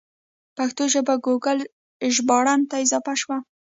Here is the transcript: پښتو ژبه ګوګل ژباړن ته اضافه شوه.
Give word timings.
پښتو 0.57 0.83
ژبه 0.93 1.15
ګوګل 1.25 1.59
ژباړن 2.15 2.61
ته 2.69 2.75
اضافه 2.85 3.13
شوه. 3.21 3.37